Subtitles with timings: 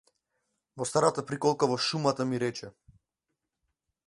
[0.81, 2.71] Во старата приколка во шумата ми рече.